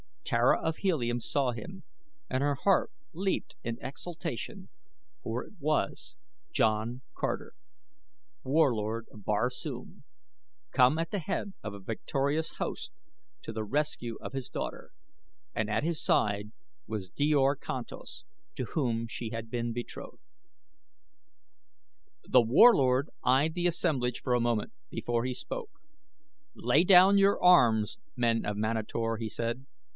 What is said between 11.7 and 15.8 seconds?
a victorious host to the rescue of his daughter, and